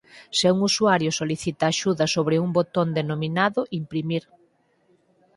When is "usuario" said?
0.69-1.09